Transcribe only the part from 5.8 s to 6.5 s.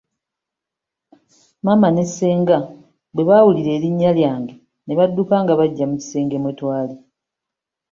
mu kisenge